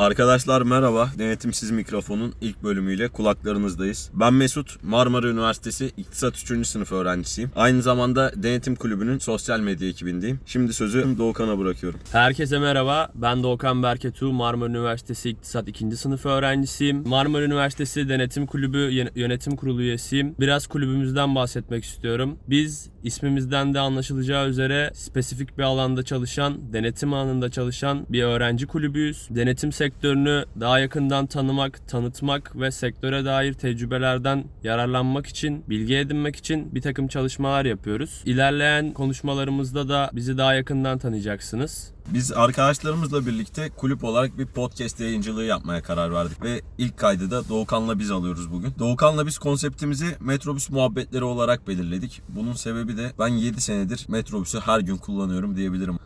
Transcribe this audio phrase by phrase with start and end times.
[0.00, 1.10] Arkadaşlar merhaba.
[1.18, 4.10] Denetimsiz mikrofonun ilk bölümüyle kulaklarınızdayız.
[4.14, 6.66] Ben Mesut, Marmara Üniversitesi İktisat 3.
[6.66, 7.50] sınıf öğrencisiyim.
[7.56, 10.40] Aynı zamanda Denetim Kulübü'nün sosyal medya ekibindeyim.
[10.46, 12.00] Şimdi sözü Doğukan'a bırakıyorum.
[12.12, 13.08] Herkese merhaba.
[13.14, 14.32] Ben Doğukan Berketu.
[14.32, 15.96] Marmara Üniversitesi İktisat 2.
[15.96, 17.08] sınıf öğrencisiyim.
[17.08, 20.34] Marmara Üniversitesi Denetim Kulübü yön- Yönetim Kurulu üyesiyim.
[20.40, 22.38] Biraz kulübümüzden bahsetmek istiyorum.
[22.48, 29.28] Biz ismimizden de anlaşılacağı üzere spesifik bir alanda çalışan, denetim alanında çalışan bir öğrenci kulübüyüz.
[29.30, 36.74] Denetim sektörünü daha yakından tanımak, tanıtmak ve sektöre dair tecrübelerden yararlanmak için, bilgi edinmek için
[36.74, 38.22] bir takım çalışmalar yapıyoruz.
[38.24, 41.92] İlerleyen konuşmalarımızda da bizi daha yakından tanıyacaksınız.
[42.08, 47.48] Biz arkadaşlarımızla birlikte kulüp olarak bir podcast yayıncılığı yapmaya karar verdik ve ilk kaydı da
[47.48, 48.74] Doğukan'la biz alıyoruz bugün.
[48.78, 52.22] Doğukan'la biz konseptimizi metrobüs muhabbetleri olarak belirledik.
[52.28, 55.98] Bunun sebebi de ben 7 senedir metrobüsü her gün kullanıyorum diyebilirim.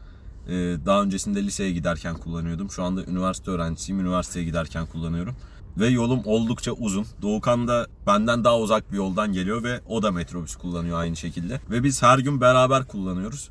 [0.48, 2.70] Ee, daha öncesinde liseye giderken kullanıyordum.
[2.70, 4.00] Şu anda üniversite öğrencisiyim.
[4.00, 5.34] Üniversiteye giderken kullanıyorum.
[5.76, 7.06] Ve yolum oldukça uzun.
[7.22, 11.60] Doğukan da benden daha uzak bir yoldan geliyor ve o da metrobüs kullanıyor aynı şekilde.
[11.70, 13.50] Ve biz her gün beraber kullanıyoruz.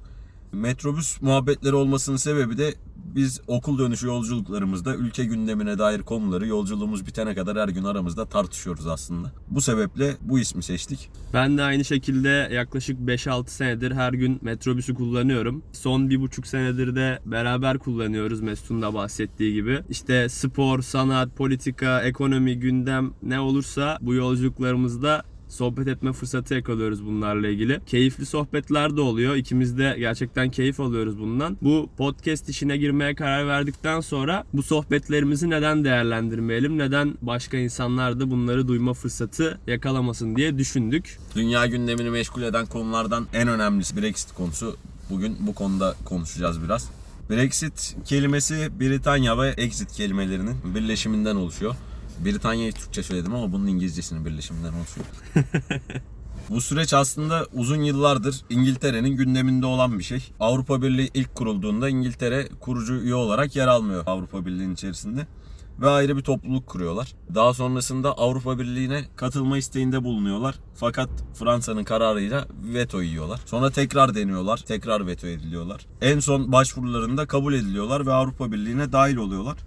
[0.53, 2.73] Metrobüs muhabbetleri olmasının sebebi de
[3.15, 8.87] biz okul dönüşü yolculuklarımızda ülke gündemine dair konuları yolculuğumuz bitene kadar her gün aramızda tartışıyoruz
[8.87, 9.31] aslında.
[9.47, 11.09] Bu sebeple bu ismi seçtik.
[11.33, 15.63] Ben de aynı şekilde yaklaşık 5-6 senedir her gün metrobüsü kullanıyorum.
[15.71, 19.79] Son bir buçuk senedir de beraber kullanıyoruz Mesut'un da bahsettiği gibi.
[19.89, 25.23] İşte spor, sanat, politika, ekonomi, gündem ne olursa bu yolculuklarımızda
[25.53, 27.81] sohbet etme fırsatı yakalıyoruz bunlarla ilgili.
[27.85, 29.35] Keyifli sohbetler de oluyor.
[29.35, 31.57] İkimiz de gerçekten keyif alıyoruz bundan.
[31.61, 36.77] Bu podcast işine girmeye karar verdikten sonra bu sohbetlerimizi neden değerlendirmeyelim?
[36.77, 41.19] Neden başka insanlar da bunları duyma fırsatı yakalamasın diye düşündük.
[41.35, 44.77] Dünya gündemini meşgul eden konulardan en önemlisi Brexit konusu.
[45.09, 46.89] Bugün bu konuda konuşacağız biraz.
[47.29, 51.75] Brexit kelimesi Britanya ve exit kelimelerinin birleşiminden oluşuyor.
[52.25, 55.07] Britanya'yı Türkçe söyledim ama bunun İngilizcesinin birleşiminden oluşuyor.
[56.49, 60.31] Bu süreç aslında uzun yıllardır İngiltere'nin gündeminde olan bir şey.
[60.39, 65.27] Avrupa Birliği ilk kurulduğunda İngiltere kurucu üye olarak yer almıyor Avrupa Birliği'nin içerisinde
[65.81, 67.13] ve ayrı bir topluluk kuruyorlar.
[67.35, 70.55] Daha sonrasında Avrupa Birliği'ne katılma isteğinde bulunuyorlar.
[70.75, 73.39] Fakat Fransa'nın kararıyla veto yiyorlar.
[73.45, 74.57] Sonra tekrar deniyorlar.
[74.57, 75.85] Tekrar veto ediliyorlar.
[76.01, 79.57] En son başvurularında kabul ediliyorlar ve Avrupa Birliği'ne dahil oluyorlar.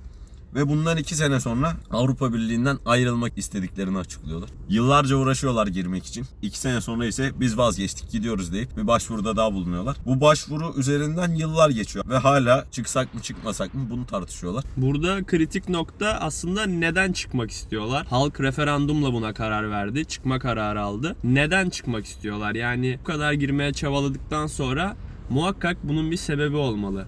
[0.54, 4.50] Ve bundan iki sene sonra Avrupa Birliği'nden ayrılmak istediklerini açıklıyorlar.
[4.68, 6.26] Yıllarca uğraşıyorlar girmek için.
[6.42, 9.96] İki sene sonra ise biz vazgeçtik gidiyoruz deyip bir başvuruda daha bulunuyorlar.
[10.06, 14.64] Bu başvuru üzerinden yıllar geçiyor ve hala çıksak mı çıkmasak mı bunu tartışıyorlar.
[14.76, 18.06] Burada kritik nokta aslında neden çıkmak istiyorlar?
[18.06, 20.04] Halk referandumla buna karar verdi.
[20.04, 21.16] Çıkma kararı aldı.
[21.24, 22.54] Neden çıkmak istiyorlar?
[22.54, 24.96] Yani bu kadar girmeye çabaladıktan sonra
[25.30, 27.06] muhakkak bunun bir sebebi olmalı.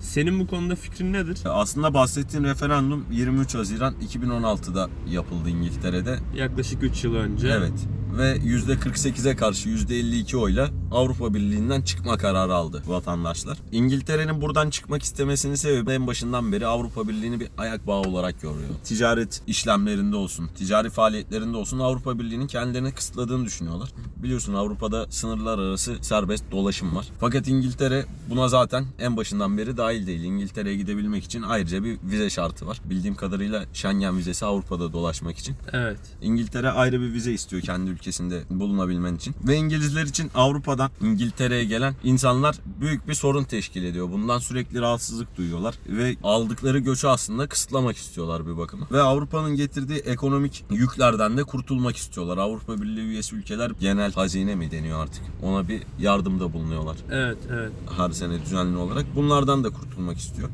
[0.00, 1.38] Senin bu konuda fikrin nedir?
[1.44, 6.18] Aslında bahsettiğin referandum 23 Haziran 2016'da yapıldı İngiltere'de.
[6.36, 7.48] Yaklaşık 3 yıl önce.
[7.48, 7.88] Evet.
[8.18, 13.58] Ve %48'e karşı %52 oyla Avrupa Birliği'nden çıkma kararı aldı vatandaşlar.
[13.72, 18.68] İngiltere'nin buradan çıkmak istemesinin sebebi en başından beri Avrupa Birliği'ni bir ayak bağı olarak görüyor.
[18.84, 23.92] Ticaret işlemlerinde olsun, ticari faaliyetlerinde olsun Avrupa Birliği'nin kendilerini kısıtladığını düşünüyorlar.
[24.16, 27.06] Biliyorsun Avrupa'da sınırlar arası serbest dolaşım var.
[27.20, 30.22] Fakat İngiltere buna zaten en başından beri dahil değil.
[30.22, 32.80] İngiltere'ye gidebilmek için ayrıca bir vize şartı var.
[32.84, 35.56] Bildiğim kadarıyla Schengen vizesi Avrupa'da dolaşmak için.
[35.72, 35.98] Evet.
[36.22, 39.34] İngiltere ayrı bir vize istiyor kendi ülkesinde bulunabilmen için.
[39.44, 44.10] Ve İngilizler için Avrupa'dan İngiltere'ye gelen insanlar büyük bir sorun teşkil ediyor.
[44.12, 48.86] Bundan sürekli rahatsızlık duyuyorlar ve aldıkları göçü aslında kısıtlamak istiyorlar bir bakıma.
[48.92, 52.38] Ve Avrupa'nın getirdiği ekonomik yüklerden de kurtulmak istiyorlar.
[52.38, 55.22] Avrupa Birliği üyesi ülkeler genel hazine mi deniyor artık?
[55.42, 57.72] Ona bir yardımda bulunuyorlar Evet, evet.
[57.96, 59.06] her sene düzenli olarak.
[59.16, 60.48] Bunlardan da kurtulmak istiyor.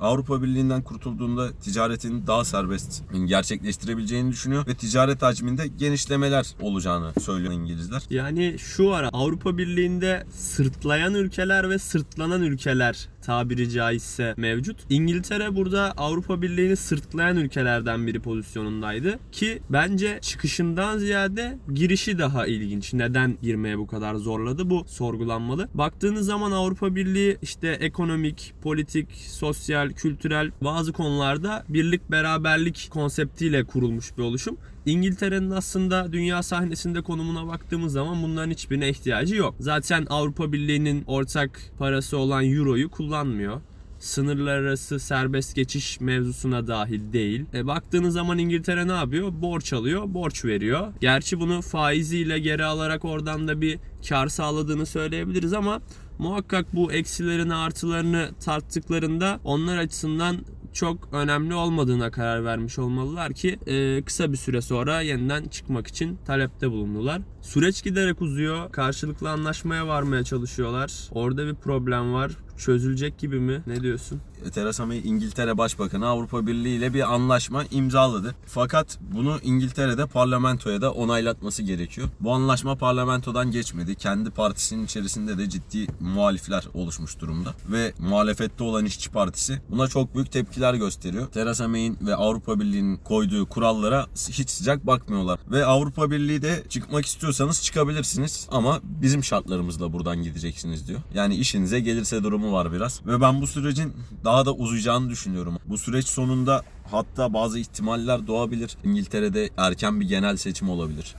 [0.00, 8.02] Avrupa Birliği'nden kurtulduğunda ticaretini daha serbest gerçekleştirebileceğini düşünüyor ve ticaret hacminde genişlemeler olacağını söylüyor İngilizler.
[8.10, 14.76] Yani şu ara Avrupa Birliği'nde sırtlayan ülkeler ve sırtlanan ülkeler tabiri caizse mevcut.
[14.90, 22.94] İngiltere burada Avrupa Birliği'ni sırtlayan ülkelerden biri pozisyonundaydı ki bence çıkışından ziyade girişi daha ilginç.
[22.94, 25.68] Neden girmeye bu kadar zorladı bu sorgulanmalı.
[25.74, 34.18] Baktığınız zaman Avrupa Birliği işte ekonomik, politik, sosyal, kültürel bazı konularda birlik beraberlik konseptiyle kurulmuş
[34.18, 34.56] bir oluşum.
[34.86, 39.54] İngiltere'nin aslında dünya sahnesinde konumuna baktığımız zaman bunların hiçbirine ihtiyacı yok.
[39.60, 43.60] Zaten Avrupa Birliği'nin ortak parası olan Euro'yu kullanmıyor.
[43.98, 47.44] Sınırlar arası serbest geçiş mevzusuna dahil değil.
[47.54, 49.32] E, baktığınız zaman İngiltere ne yapıyor?
[49.32, 50.92] Borç alıyor, borç veriyor.
[51.00, 53.78] Gerçi bunu faiziyle geri alarak oradan da bir
[54.08, 55.80] kar sağladığını söyleyebiliriz ama
[56.18, 60.36] muhakkak bu eksilerini artılarını tarttıklarında onlar açısından
[60.72, 66.18] çok önemli olmadığına karar vermiş olmalılar ki e, kısa bir süre sonra yeniden çıkmak için
[66.26, 67.22] talepte bulundular.
[67.42, 68.72] Süreç giderek uzuyor.
[68.72, 70.92] Karşılıklı anlaşmaya varmaya çalışıyorlar.
[71.12, 72.32] Orada bir problem var.
[72.60, 73.62] Çözülecek gibi mi?
[73.66, 74.20] Ne diyorsun?
[74.54, 78.34] Theresa May İngiltere Başbakanı Avrupa Birliği ile bir anlaşma imzaladı.
[78.46, 82.08] Fakat bunu İngiltere'de parlamentoya da onaylatması gerekiyor.
[82.20, 83.94] Bu anlaşma parlamentodan geçmedi.
[83.94, 87.54] Kendi partisinin içerisinde de ciddi muhalifler oluşmuş durumda.
[87.68, 91.26] Ve muhalefette olan işçi partisi buna çok büyük tepkiler gösteriyor.
[91.26, 95.40] Theresa May'in ve Avrupa Birliği'nin koyduğu kurallara hiç sıcak bakmıyorlar.
[95.50, 101.00] Ve Avrupa Birliği de çıkmak istiyorsanız çıkabilirsiniz ama bizim şartlarımızla buradan gideceksiniz diyor.
[101.14, 103.06] Yani işinize gelirse durumu var biraz.
[103.06, 103.92] Ve ben bu sürecin
[104.24, 105.58] daha da uzayacağını düşünüyorum.
[105.66, 108.76] Bu süreç sonunda hatta bazı ihtimaller doğabilir.
[108.84, 111.14] İngiltere'de erken bir genel seçim olabilir.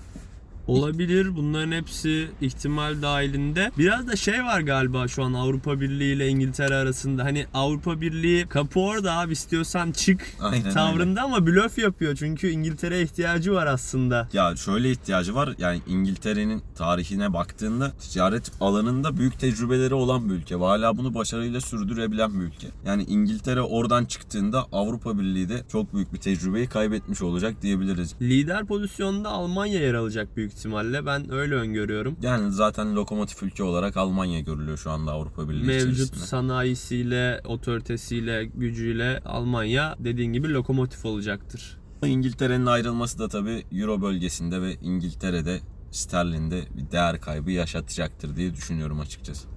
[0.68, 1.36] Olabilir.
[1.36, 3.72] Bunların hepsi ihtimal dahilinde.
[3.78, 7.24] Biraz da şey var galiba şu an Avrupa Birliği ile İngiltere arasında.
[7.24, 12.16] Hani Avrupa Birliği kapı orada abi istiyorsan çık Aynen tavrında ama blöf yapıyor.
[12.16, 14.28] Çünkü İngiltere'ye ihtiyacı var aslında.
[14.34, 15.56] Ya şöyle ihtiyacı var.
[15.58, 20.60] Yani İngiltere'nin tarihine baktığında ticaret alanında büyük tecrübeleri olan bir ülke.
[20.60, 22.68] Ve hala bunu başarıyla sürdürebilen bir ülke.
[22.86, 28.16] Yani İngiltere oradan çıktığında Avrupa Birliği de çok büyük bir tecrübeyi kaybetmiş olacak diyebiliriz.
[28.22, 31.06] Lider pozisyonda Almanya yer alacak büyük ihtimalle.
[31.06, 32.16] Ben öyle öngörüyorum.
[32.22, 36.20] Yani zaten lokomotif ülke olarak Almanya görülüyor şu anda Avrupa Birliği Mevcut içerisinde.
[36.20, 41.78] sanayisiyle, otoritesiyle, gücüyle Almanya dediğin gibi lokomotif olacaktır.
[42.06, 45.60] İngiltere'nin ayrılması da tabii Euro bölgesinde ve İngiltere'de
[45.92, 49.48] sterlinde bir değer kaybı yaşatacaktır diye düşünüyorum açıkçası.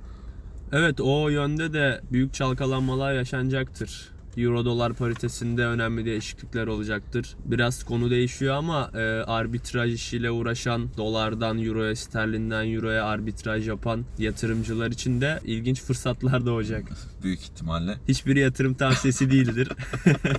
[0.72, 4.13] Evet o yönde de büyük çalkalanmalar yaşanacaktır.
[4.36, 7.36] Euro dolar paritesinde önemli değişiklikler olacaktır.
[7.44, 14.90] Biraz konu değişiyor ama e, arbitraj işiyle uğraşan dolardan euroya, sterlinden euroya arbitraj yapan yatırımcılar
[14.90, 16.84] için de ilginç fırsatlar doğacak.
[17.22, 17.94] Büyük ihtimalle.
[18.08, 19.68] Hiçbir yatırım tavsiyesi değildir.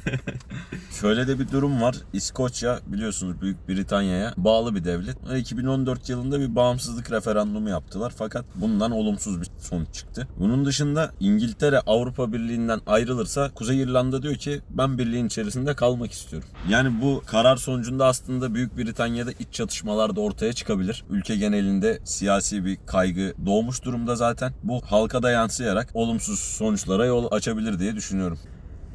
[1.01, 1.95] Şöyle de bir durum var.
[2.13, 5.17] İskoçya biliyorsunuz Büyük Britanya'ya bağlı bir devlet.
[5.37, 10.27] 2014 yılında bir bağımsızlık referandumu yaptılar fakat bundan olumsuz bir sonuç çıktı.
[10.39, 16.49] Bunun dışında İngiltere Avrupa Birliği'nden ayrılırsa Kuzey İrlanda diyor ki ben birliğin içerisinde kalmak istiyorum.
[16.69, 21.03] Yani bu karar sonucunda aslında Büyük Britanya'da iç çatışmalar da ortaya çıkabilir.
[21.09, 24.53] Ülke genelinde siyasi bir kaygı doğmuş durumda zaten.
[24.63, 28.39] Bu halka da yansıyarak olumsuz sonuçlara yol açabilir diye düşünüyorum.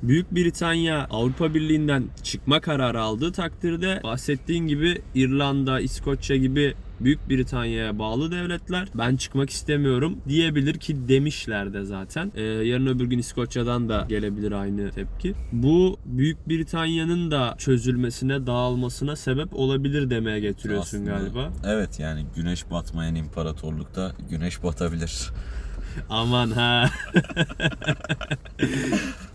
[0.03, 7.99] Büyük Britanya Avrupa Birliği'nden çıkma kararı aldığı takdirde bahsettiğin gibi İrlanda, İskoçya gibi Büyük Britanya'ya
[7.99, 12.33] bağlı devletler ben çıkmak istemiyorum diyebilir ki demişler de zaten.
[12.35, 15.35] Ee, yarın öbür gün İskoçya'dan da gelebilir aynı tepki.
[15.53, 21.53] Bu Büyük Britanya'nın da çözülmesine, dağılmasına sebep olabilir demeye getiriyorsun Aslında galiba.
[21.65, 25.31] Evet yani güneş batmayan imparatorlukta güneş batabilir.
[26.11, 26.91] Aman ha.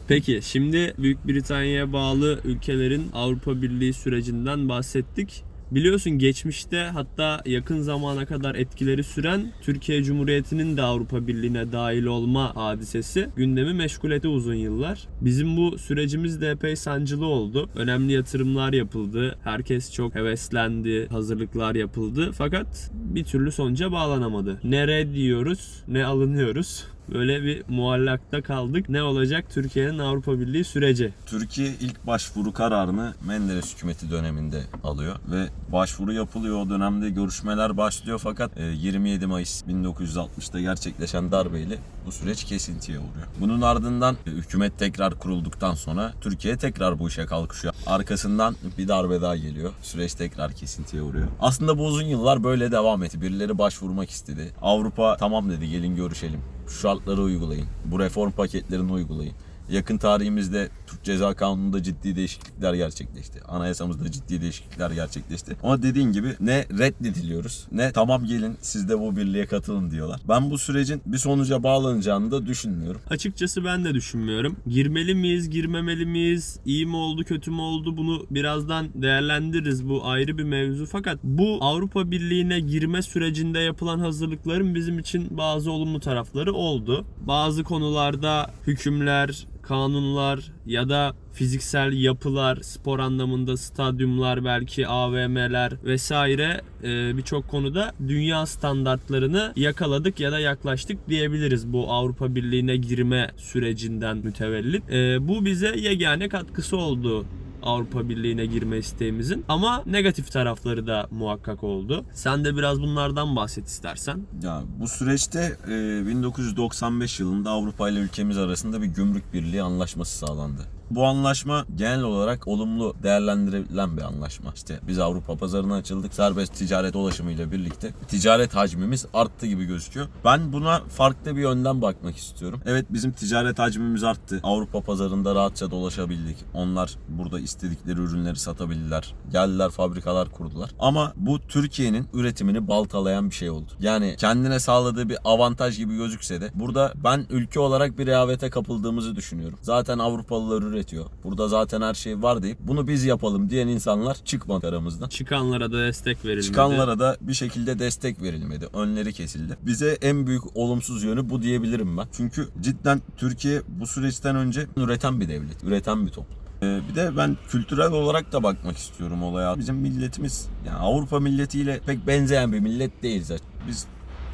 [0.07, 5.44] Peki şimdi Büyük Britanya'ya bağlı ülkelerin Avrupa Birliği sürecinden bahsettik.
[5.75, 12.56] Biliyorsun geçmişte hatta yakın zamana kadar etkileri süren Türkiye Cumhuriyeti'nin de Avrupa Birliği'ne dahil olma
[12.56, 15.07] hadisesi gündemi meşgul etti uzun yıllar.
[15.22, 17.69] Bizim bu sürecimiz de epey sancılı oldu.
[17.75, 19.38] Önemli yatırımlar yapıldı.
[19.44, 21.07] Herkes çok heveslendi.
[21.10, 22.31] Hazırlıklar yapıldı.
[22.38, 24.60] Fakat bir türlü sonuca bağlanamadı.
[24.63, 26.86] Ne reddiyoruz ne alınıyoruz.
[27.14, 28.90] Böyle bir muallakta kaldık.
[28.90, 31.14] Ne olacak Türkiye'nin Avrupa Birliği süreci?
[31.26, 36.62] Türkiye ilk başvuru kararını Menderes hükümeti döneminde alıyor ve başvuru yapılıyor.
[36.62, 43.28] O dönemde görüşmeler başlıyor fakat e, 27 Mayıs 1960'da gerçekleşen darbeyle bu süreç kesintiye uğruyor.
[43.40, 47.74] Bunun ardından e, hükümet tekrar kurulduktan sonra Türkiye tekrar bu işe kalkışıyor.
[47.88, 49.71] Arkasından bir darbe daha geliyor.
[49.81, 51.28] Süreç tekrar kesintiye uğruyor.
[51.40, 53.21] Aslında bu uzun yıllar böyle devam etti.
[53.21, 54.52] Birileri başvurmak istedi.
[54.62, 56.42] Avrupa tamam dedi gelin görüşelim.
[56.68, 57.68] Şu şartları uygulayın.
[57.86, 59.34] Bu reform paketlerini uygulayın.
[59.69, 60.69] Yakın tarihimizde
[61.04, 63.40] Ceza Kanunu'nda ciddi değişiklikler gerçekleşti.
[63.47, 65.57] Anayasamızda ciddi değişiklikler gerçekleşti.
[65.64, 70.21] Ama dediğin gibi ne reddediliyoruz ne tamam gelin siz de bu birliğe katılın diyorlar.
[70.30, 73.02] Ben bu sürecin bir sonuca bağlanacağını da düşünmüyorum.
[73.09, 74.56] Açıkçası ben de düşünmüyorum.
[74.68, 76.59] Girmeli miyiz, girmemeli miyiz?
[76.66, 77.97] İyi mi oldu, kötü mü oldu?
[77.97, 79.90] Bunu birazdan değerlendiririz.
[79.90, 80.85] Bu ayrı bir mevzu.
[80.85, 87.06] Fakat bu Avrupa Birliği'ne girme sürecinde yapılan hazırlıkların bizim için bazı olumlu tarafları oldu.
[87.28, 97.18] Bazı konularda hükümler, kanunlar ya da fiziksel yapılar, spor anlamında stadyumlar, belki AVM'ler vesaire e,
[97.18, 104.89] birçok konuda dünya standartlarını yakaladık ya da yaklaştık diyebiliriz bu Avrupa Birliği'ne girme sürecinden mütevellit.
[104.89, 107.25] E, bu bize yegane katkısı oldu
[107.65, 109.45] Avrupa Birliği'ne girme isteğimizin.
[109.47, 112.06] Ama negatif tarafları da muhakkak oldu.
[112.13, 114.21] Sen de biraz bunlardan bahset istersen.
[114.44, 120.74] Ya bu süreçte e, 1995 yılında Avrupa ile ülkemiz arasında bir gümrük birliği anlaşması sağlandı.
[120.92, 124.51] Bu anlaşma genel olarak olumlu değerlendirilen bir anlaşma.
[124.56, 126.13] İşte biz Avrupa pazarına açıldık.
[126.13, 130.07] Serbest ticaret ulaşımıyla birlikte ticaret hacmimiz arttı gibi gözüküyor.
[130.25, 132.61] Ben buna farklı bir yönden bakmak istiyorum.
[132.65, 134.39] Evet bizim ticaret hacmimiz arttı.
[134.44, 136.37] Avrupa pazarında rahatça dolaşabildik.
[136.54, 139.13] Onlar burada istedikleri ürünleri satabildiler.
[139.31, 140.69] Geldiler fabrikalar kurdular.
[140.80, 143.71] Ama bu Türkiye'nin üretimini baltalayan bir şey oldu.
[143.80, 149.15] Yani kendine sağladığı bir avantaj gibi gözükse de burada ben ülke olarak bir rehavete kapıldığımızı
[149.15, 149.59] düşünüyorum.
[149.61, 151.05] Zaten Avrupalılar üretiyor.
[151.23, 155.07] Burada zaten her şey var deyip bunu biz yapalım diyen insanlar çıkmadı aramızdan.
[155.09, 156.45] Çıkanlara da destek verilmedi.
[156.45, 158.67] Çıkanlara da bir şekilde destek verilmedi.
[158.73, 159.57] Önleri kesildi.
[159.65, 162.07] Bize en büyük olumsuz yönü bu diyebilirim ben.
[162.17, 166.35] Çünkü cidden Türkiye bu süreçten önce üreten bir devlet, üreten bir toplum.
[166.63, 169.57] Ee, Bir de ben kültürel olarak da bakmak istiyorum olaya.
[169.57, 173.31] Bizim milletimiz yani Avrupa milletiyle pek benzeyen bir millet değiliz.
[173.67, 173.87] Biz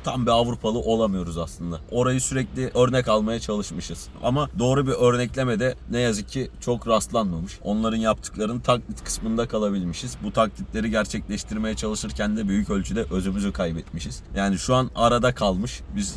[0.03, 1.79] tam bir Avrupalı olamıyoruz aslında.
[1.91, 4.08] Orayı sürekli örnek almaya çalışmışız.
[4.24, 7.60] Ama doğru bir örneklemede ne yazık ki çok rastlanmamış.
[7.63, 10.17] Onların yaptıklarının taklit kısmında kalabilmişiz.
[10.24, 14.24] Bu taklitleri gerçekleştirmeye çalışırken de büyük ölçüde özümüzü kaybetmişiz.
[14.36, 15.81] Yani şu an arada kalmış.
[15.96, 16.15] Biz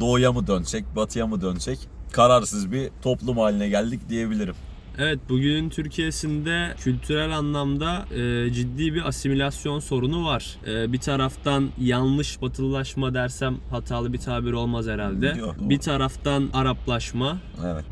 [0.00, 1.78] doğuya mı dönsek, batıya mı dönsek
[2.12, 4.54] kararsız bir toplum haline geldik diyebilirim.
[4.98, 10.56] Evet bugünün Türkiye'sinde kültürel anlamda e, ciddi bir asimilasyon sorunu var.
[10.66, 15.26] E, bir taraftan yanlış batılılaşma dersem hatalı bir tabir olmaz herhalde.
[15.38, 17.38] Yok, bir taraftan Araplaşma.
[17.64, 17.84] Evet.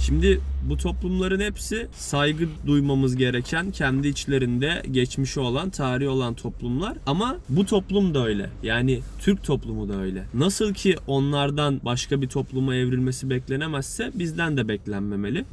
[0.00, 7.36] Şimdi bu toplumların hepsi saygı duymamız gereken kendi içlerinde geçmişi olan, tarihi olan toplumlar ama
[7.48, 8.50] bu toplum da öyle.
[8.62, 10.24] Yani Türk toplumu da öyle.
[10.34, 15.44] Nasıl ki onlardan başka bir topluma evrilmesi beklenemezse bizden de beklenmemeli.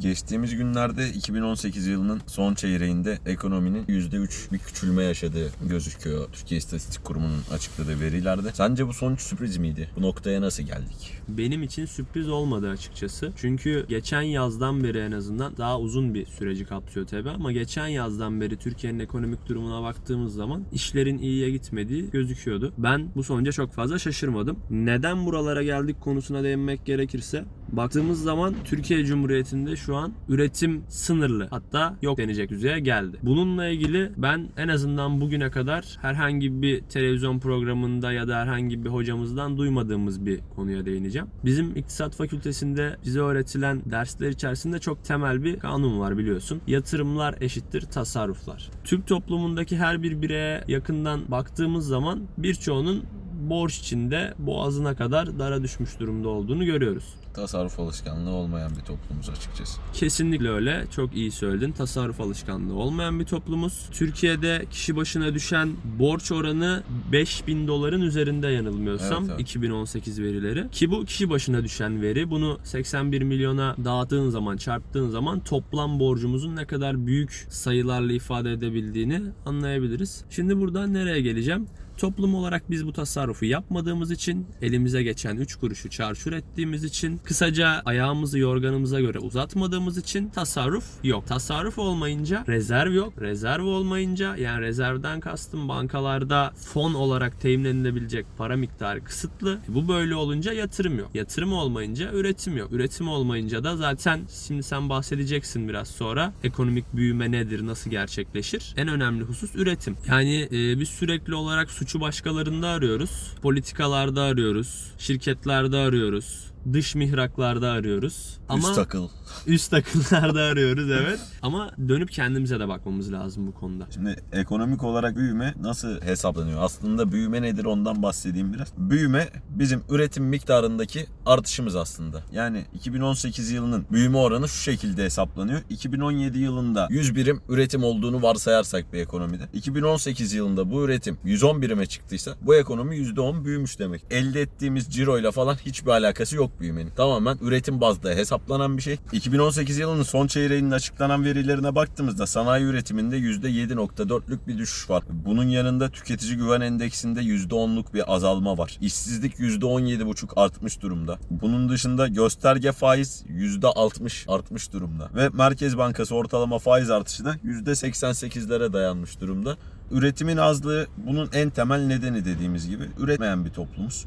[0.00, 6.28] Geçtiğimiz günlerde 2018 yılının son çeyreğinde ekonominin %3 bir küçülme yaşadığı gözüküyor.
[6.32, 8.52] Türkiye İstatistik Kurumu'nun açıkladığı verilerde.
[8.52, 9.90] Sence bu sonuç sürpriz miydi?
[9.96, 11.14] Bu noktaya nasıl geldik?
[11.28, 13.32] Benim için sürpriz olmadı açıkçası.
[13.36, 18.40] Çünkü geçen yazdan beri en azından daha uzun bir süreci kapsıyor tabi ama geçen yazdan
[18.40, 22.72] beri Türkiye'nin ekonomik durumuna baktığımız zaman işlerin iyiye gitmediği gözüküyordu.
[22.78, 24.58] Ben bu sonuca çok fazla şaşırmadım.
[24.70, 31.96] Neden buralara geldik konusuna değinmek gerekirse baktığımız zaman Türkiye Cumhuriyeti'nde şu an üretim sınırlı hatta
[32.02, 33.16] yok denecek düzeye geldi.
[33.22, 38.90] Bununla ilgili ben en azından bugüne kadar herhangi bir televizyon programında ya da herhangi bir
[38.90, 41.28] hocamızdan duymadığımız bir konuya değineceğim.
[41.44, 46.60] Bizim iktisat fakültesinde bize öğretilen dersler içerisinde çok temel bir kanun var biliyorsun.
[46.66, 48.70] Yatırımlar eşittir tasarruflar.
[48.84, 53.04] Türk toplumundaki her bir bireye yakından baktığımız zaman birçoğunun
[53.40, 57.14] borç içinde boğazına kadar dara düşmüş durumda olduğunu görüyoruz.
[57.38, 59.80] Tasarruf alışkanlığı olmayan bir toplumuz açıkçası.
[59.92, 60.84] Kesinlikle öyle.
[60.96, 61.72] Çok iyi söyledin.
[61.72, 63.88] Tasarruf alışkanlığı olmayan bir toplumuz.
[63.92, 65.68] Türkiye'de kişi başına düşen
[65.98, 69.40] borç oranı 5000 doların üzerinde yanılmıyorsam Evet, evet.
[69.40, 70.70] 2018 verileri.
[70.70, 72.30] Ki bu kişi başına düşen veri.
[72.30, 79.22] Bunu 81 milyona dağıttığın zaman, çarptığın zaman toplam borcumuzun ne kadar büyük sayılarla ifade edebildiğini
[79.46, 80.24] anlayabiliriz.
[80.30, 81.66] Şimdi buradan nereye geleceğim?
[81.98, 87.82] Toplum olarak biz bu tasarrufu yapmadığımız için, elimize geçen 3 kuruşu çarçur ettiğimiz için, kısaca
[87.84, 91.26] ayağımızı yorganımıza göre uzatmadığımız için tasarruf yok.
[91.26, 93.12] Tasarruf olmayınca rezerv yok.
[93.20, 99.58] Rezerv olmayınca yani rezervden kastım bankalarda fon olarak temin edilebilecek para miktarı kısıtlı.
[99.68, 101.10] Bu böyle olunca yatırım yok.
[101.14, 102.72] Yatırım olmayınca üretim yok.
[102.72, 108.74] Üretim olmayınca da zaten şimdi sen bahsedeceksin biraz sonra ekonomik büyüme nedir, nasıl gerçekleşir?
[108.76, 109.96] En önemli husus üretim.
[110.08, 113.10] Yani e, biz sürekli olarak suçu başkalarında arıyoruz.
[113.42, 114.92] Politikalarda arıyoruz.
[114.98, 116.47] Şirketlerde arıyoruz.
[116.72, 118.38] Dış mihraklarda arıyoruz.
[118.48, 119.08] Ama Üst akıl.
[119.46, 121.20] üst akıllarda arıyoruz evet.
[121.42, 123.86] Ama dönüp kendimize de bakmamız lazım bu konuda.
[123.94, 126.62] Şimdi ekonomik olarak büyüme nasıl hesaplanıyor?
[126.62, 128.68] Aslında büyüme nedir ondan bahsedeyim biraz.
[128.78, 132.22] Büyüme bizim üretim miktarındaki artışımız aslında.
[132.32, 135.60] Yani 2018 yılının büyüme oranı şu şekilde hesaplanıyor.
[135.70, 139.42] 2017 yılında 100 birim üretim olduğunu varsayarsak bir ekonomide.
[139.52, 144.02] 2018 yılında bu üretim 110 birime çıktıysa bu ekonomi %10 büyümüş demek.
[144.10, 146.90] Elde ettiğimiz ciroyla falan hiçbir alakası yok büyümenin.
[146.96, 148.98] Tamamen üretim bazda hesaplanan bir şey.
[149.12, 155.02] 2018 yılının son çeyreğinin açıklanan verilerine baktığımızda sanayi üretiminde %7.4'lük bir düşüş var.
[155.26, 158.78] Bunun yanında tüketici güven endeksinde %10'luk bir azalma var.
[158.80, 161.18] İşsizlik %17.5 artmış durumda.
[161.30, 165.08] Bunun dışında gösterge faiz %60 artmış durumda.
[165.14, 169.56] Ve Merkez Bankası ortalama faiz artışı da %88'lere dayanmış durumda.
[169.90, 174.06] Üretimin azlığı bunun en temel nedeni dediğimiz gibi üretmeyen bir toplumuz.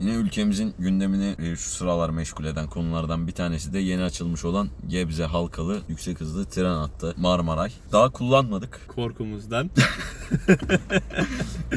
[0.00, 4.68] Yine ülkemizin gündemini e, şu sıralar meşgul eden konulardan bir tanesi de yeni açılmış olan
[4.88, 7.72] Gebze Halkalı yüksek hızlı tren hattı Marmaray.
[7.92, 8.80] Daha kullanmadık.
[8.88, 9.70] Korkumuzdan.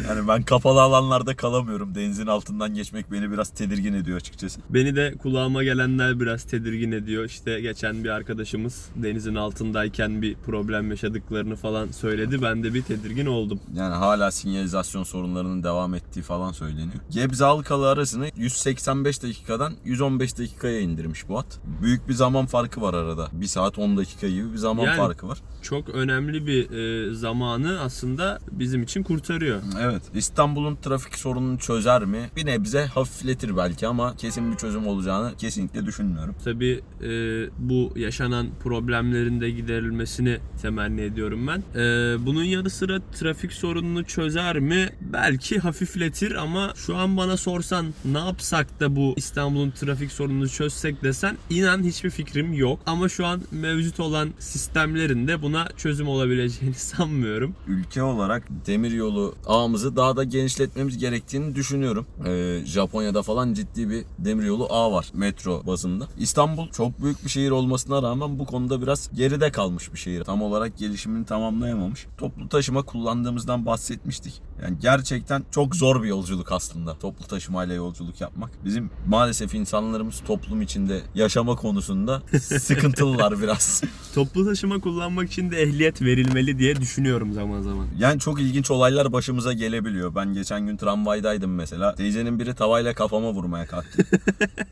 [0.07, 1.95] Yani ben kapalı alanlarda kalamıyorum.
[1.95, 4.62] Denizin altından geçmek beni biraz tedirgin ediyor açıkçası.
[4.69, 7.25] Beni de kulağıma gelenler biraz tedirgin ediyor.
[7.25, 12.41] İşte geçen bir arkadaşımız denizin altındayken bir problem yaşadıklarını falan söyledi.
[12.41, 13.59] Ben de bir tedirgin oldum.
[13.75, 17.01] Yani hala sinyalizasyon sorunlarının devam ettiği falan söyleniyor.
[17.09, 21.59] Gebze Halkalı arasını 185 dakikadan 115 dakikaya indirmiş bu hat.
[21.81, 23.27] Büyük bir zaman farkı var arada.
[23.31, 25.37] 1 saat 10 dakika gibi bir zaman Yani- farkı var.
[25.61, 29.61] Çok önemli bir e, zamanı aslında bizim için kurtarıyor.
[29.81, 30.01] Evet.
[30.13, 32.29] İstanbul'un trafik sorununu çözer mi?
[32.35, 36.35] Bir nebze hafifletir belki ama kesin bir çözüm olacağını kesinlikle düşünmüyorum.
[36.43, 37.09] Tabii e,
[37.57, 41.81] bu yaşanan problemlerin de giderilmesini temenni ediyorum ben.
[41.81, 44.89] E, bunun yanı sıra trafik sorununu çözer mi?
[45.01, 51.03] Belki hafifletir ama şu an bana sorsan ne yapsak da bu İstanbul'un trafik sorununu çözsek
[51.03, 52.79] desen inan hiçbir fikrim yok.
[52.85, 57.55] Ama şu an mevcut olan sistemlerin de buna çözüm olabileceğini sanmıyorum.
[57.67, 62.05] Ülke olarak demiryolu ağımızı daha da genişletmemiz gerektiğini düşünüyorum.
[62.25, 66.07] Ee, Japonya'da falan ciddi bir demiryolu ağ var metro bazında.
[66.17, 70.23] İstanbul çok büyük bir şehir olmasına rağmen bu konuda biraz geride kalmış bir şehir.
[70.23, 72.07] Tam olarak gelişimini tamamlayamamış.
[72.17, 74.41] Toplu taşıma kullandığımızdan bahsetmiştik.
[74.61, 78.51] Yani gerçekten çok zor bir yolculuk aslında toplu taşımayla yolculuk yapmak.
[78.65, 83.84] Bizim maalesef insanlarımız toplum içinde yaşama konusunda sıkıntılılar biraz.
[84.15, 87.88] Toplu taşıma kullanmak için de ehliyet verilmeli diye düşünüyorum zaman zaman.
[87.98, 90.15] Yani çok ilginç olaylar başımıza gelebiliyor.
[90.15, 91.96] Ben geçen gün tramvaydaydım mesela.
[91.96, 94.06] Teyzenin biri tavayla kafama vurmaya kalktı.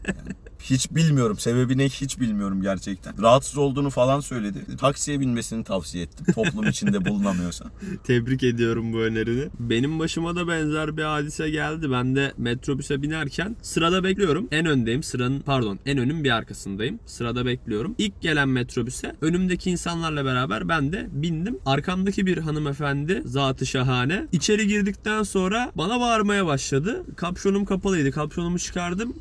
[0.07, 0.35] Yani
[0.69, 1.39] hiç bilmiyorum.
[1.39, 3.21] Sebebini hiç bilmiyorum gerçekten.
[3.21, 4.77] Rahatsız olduğunu falan söyledi.
[4.77, 6.33] Taksiye binmesini tavsiye ettim.
[6.33, 7.65] Toplum içinde bulunamıyorsa.
[8.03, 9.49] Tebrik ediyorum bu önerini.
[9.59, 11.91] Benim başıma da benzer bir hadise geldi.
[11.91, 14.47] Ben de metrobüse binerken sırada bekliyorum.
[14.51, 15.03] En öndeyim.
[15.03, 16.99] Sıranın pardon en önün bir arkasındayım.
[17.05, 17.95] Sırada bekliyorum.
[17.97, 21.59] İlk gelen metrobüse önümdeki insanlarla beraber ben de bindim.
[21.65, 24.27] Arkamdaki bir hanımefendi zatı şahane.
[24.31, 27.03] İçeri girdikten sonra bana bağırmaya başladı.
[27.15, 28.11] Kapşonum kapalıydı.
[28.11, 29.15] Kapşonumu çıkardım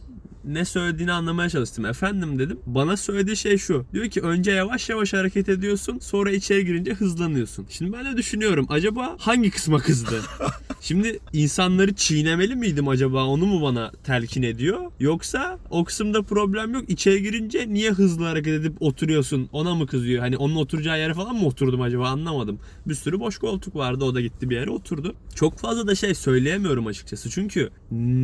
[0.47, 1.87] ne söylediğini anlamaya çalıştım.
[1.87, 2.59] Efendim dedim.
[2.67, 3.87] Bana söylediği şey şu.
[3.93, 7.67] Diyor ki önce yavaş yavaş hareket ediyorsun sonra içeri girince hızlanıyorsun.
[7.71, 10.23] Şimdi ben de düşünüyorum acaba hangi kısma kızdı?
[10.81, 14.81] Şimdi insanları çiğnemeli miydim acaba onu mu bana telkin ediyor?
[15.01, 16.85] Yoksa o kısımda problem yok.
[16.91, 20.21] İçeri girince niye hızlı hareket edip oturuyorsun ona mı kızıyor?
[20.21, 22.59] Hani onun oturacağı yere falan mı oturdum acaba anlamadım.
[22.87, 25.15] Bir sürü boş koltuk vardı o da gitti bir yere oturdu.
[25.35, 27.31] Çok fazla da şey söyleyemiyorum açıkçası.
[27.31, 27.71] Çünkü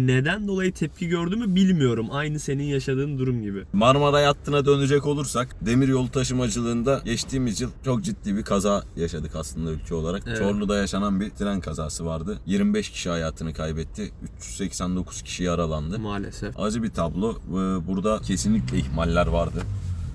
[0.07, 2.10] neden dolayı tepki gördüğümü bilmiyorum.
[2.11, 3.65] Aynı senin yaşadığın durum gibi.
[3.73, 9.95] Marmara hattına dönecek olursak demiryolu taşımacılığında geçtiğimiz yıl çok ciddi bir kaza yaşadık aslında ülke
[9.95, 10.23] olarak.
[10.27, 10.39] Evet.
[10.39, 12.39] Çorlu'da yaşanan bir tren kazası vardı.
[12.47, 14.13] 25 kişi hayatını kaybetti.
[14.39, 15.99] 389 kişi yaralandı.
[15.99, 16.61] Maalesef.
[16.61, 17.37] Acı bir tablo.
[17.49, 19.63] Ee, Burada kesinlikle ihmaller vardı.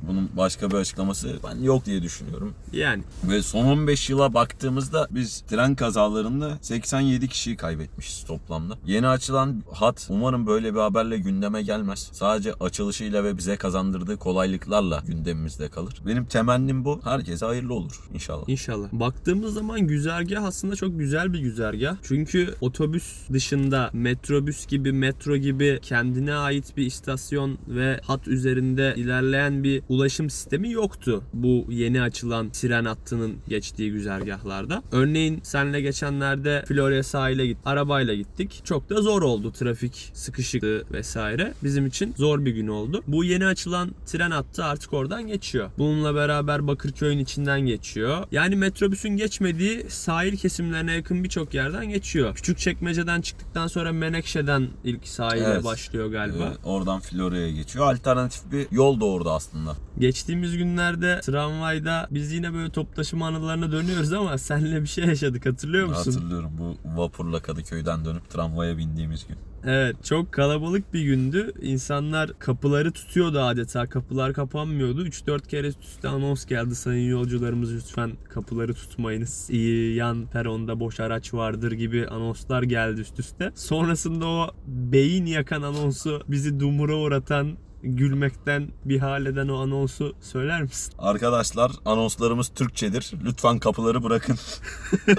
[0.08, 2.53] Bunun başka bir açıklaması ben yok diye düşünüyorum.
[2.73, 8.77] Yani Ve son 15 yıla baktığımızda biz tren kazalarında 87 kişiyi kaybetmişiz toplamda.
[8.86, 12.10] Yeni açılan hat umarım böyle bir haberle gündeme gelmez.
[12.13, 16.01] Sadece açılışıyla ve bize kazandırdığı kolaylıklarla gündemimizde kalır.
[16.05, 16.99] Benim temennim bu.
[17.03, 18.43] Herkese hayırlı olur inşallah.
[18.47, 18.88] İnşallah.
[18.91, 21.95] Baktığımız zaman güzergah aslında çok güzel bir güzergah.
[22.03, 29.63] Çünkü otobüs dışında metrobüs gibi, metro gibi kendine ait bir istasyon ve hat üzerinde ilerleyen
[29.63, 31.24] bir ulaşım sistemi yoktu.
[31.34, 34.84] Bu yeni açılan tren hattının geçtiği güzergahlarda.
[34.91, 38.62] Örneğin senle geçenlerde Florya sahile git, arabayla gittik.
[38.63, 39.52] Çok da zor oldu.
[39.52, 41.54] Trafik sıkışıklığı vesaire.
[41.63, 43.04] Bizim için zor bir gün oldu.
[43.08, 45.69] Bu yeni açılan tren hattı artık oradan geçiyor.
[45.78, 48.24] Bununla beraber Bakırköy'ün içinden geçiyor.
[48.32, 52.36] Yani metrobüsün geçmediği sahil kesimlerine yakın birçok yerden geçiyor.
[52.36, 55.63] Küçükçekmece'den çıktıktan sonra Menekşe'den ilk sahile Evet.
[55.63, 56.43] başlıyor galiba.
[56.43, 57.93] Ee, oradan Florya'ya geçiyor.
[57.93, 59.75] Alternatif bir yol da orada aslında.
[60.00, 65.46] Geçtiğimiz günlerde tramvayda biz yine böyle top taşıma anılarına dönüyoruz ama seninle bir şey yaşadık
[65.46, 66.12] hatırlıyor musun?
[66.12, 69.38] Hatırlıyorum bu vapurla Kadıköy'den dönüp tramvaya bindiğimiz gün.
[69.68, 71.54] Evet çok kalabalık bir gündü.
[71.62, 73.90] İnsanlar kapıları tutuyordu adeta.
[73.90, 75.08] Kapılar kapanmıyordu.
[75.08, 76.76] 3-4 kere üst üste anons geldi.
[76.76, 79.48] Sayın yolcularımız lütfen kapıları tutmayınız.
[79.50, 83.52] İyi yan peronda boş araç vardır gibi anonslar geldi üst üste.
[83.56, 90.62] Sonrasında o beyin yakan anonsu bizi dumura uğratan gülmekten bir hal eden o anonsu söyler
[90.62, 90.93] misin?
[91.00, 93.12] Arkadaşlar anonslarımız Türkçedir.
[93.26, 94.38] Lütfen kapıları bırakın.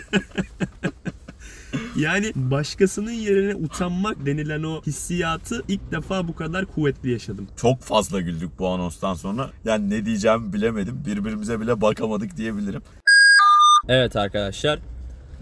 [1.96, 7.48] Yani başkasının yerine utanmak denilen o hissiyatı ilk defa bu kadar kuvvetli yaşadım.
[7.57, 9.50] Çok fazla güldük bu anonstan sonra.
[9.64, 11.02] Yani ne diyeceğimi bilemedim.
[11.07, 12.83] Birbirimize bile bakamadık diyebilirim.
[13.88, 14.79] Evet arkadaşlar.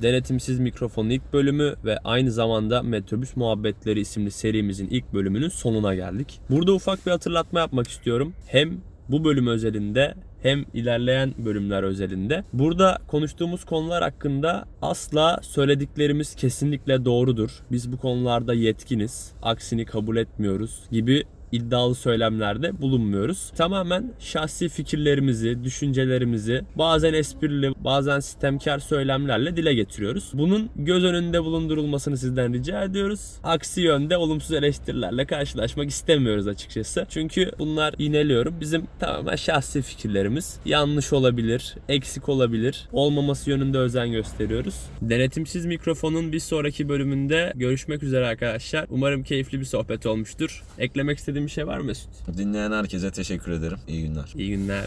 [0.03, 6.41] Denetimsiz Mikrofon'un ilk bölümü ve aynı zamanda Metrobüs Muhabbetleri isimli serimizin ilk bölümünün sonuna geldik.
[6.51, 8.33] Burada ufak bir hatırlatma yapmak istiyorum.
[8.47, 12.45] Hem bu bölüm özelinde hem ilerleyen bölümler özelinde.
[12.53, 17.51] Burada konuştuğumuz konular hakkında asla söylediklerimiz kesinlikle doğrudur.
[17.71, 19.33] Biz bu konularda yetkiniz.
[19.43, 23.51] Aksini kabul etmiyoruz gibi iddialı söylemlerde bulunmuyoruz.
[23.57, 30.31] Tamamen şahsi fikirlerimizi, düşüncelerimizi bazen esprili, bazen sistemkar söylemlerle dile getiriyoruz.
[30.35, 33.33] Bunun göz önünde bulundurulmasını sizden rica ediyoruz.
[33.45, 37.07] Aksi yönde olumsuz eleştirilerle karşılaşmak istemiyoruz açıkçası.
[37.09, 38.55] Çünkü bunlar yineliyorum.
[38.61, 40.61] Bizim tamamen şahsi fikirlerimiz.
[40.65, 42.89] Yanlış olabilir, eksik olabilir.
[42.93, 44.75] Olmaması yönünde özen gösteriyoruz.
[45.03, 48.87] Denetimsiz mikrofonun bir sonraki bölümünde görüşmek üzere arkadaşlar.
[48.91, 50.63] Umarım keyifli bir sohbet olmuştur.
[50.79, 52.11] Eklemek istediğim bir şey var mı Mesut?
[52.37, 53.79] Dinleyen herkese teşekkür ederim.
[53.89, 54.33] İyi günler.
[54.35, 54.85] İyi günler.